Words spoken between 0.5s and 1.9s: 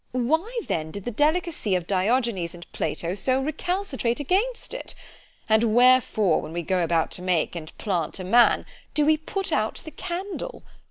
then did the delicacy of